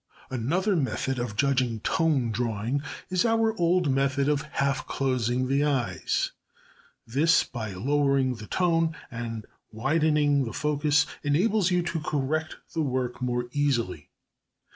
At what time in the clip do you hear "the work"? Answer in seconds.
12.73-13.21